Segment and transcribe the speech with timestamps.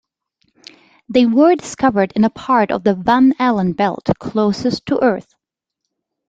[1.09, 5.35] They were discovered in a part of the Van Allen belt closest to Earth.